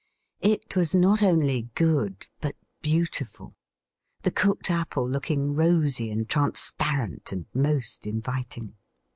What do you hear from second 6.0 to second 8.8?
and transparent, and most inviting.